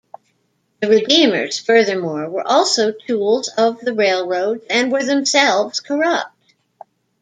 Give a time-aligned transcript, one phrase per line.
[0.81, 6.53] The Redeemers, furthermore, were also tools of the railroads and were themselves corrupt.